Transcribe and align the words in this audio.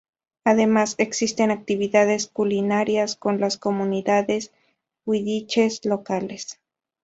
Además 0.45 0.95
existen 0.97 1.51
actividades 1.51 2.25
culinarias 2.27 3.15
con 3.15 3.39
las 3.39 3.59
comunidades 3.59 4.51
Huilliches 5.05 5.85
locales. 5.85 6.59